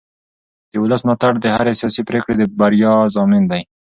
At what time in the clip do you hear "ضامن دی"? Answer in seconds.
3.15-3.61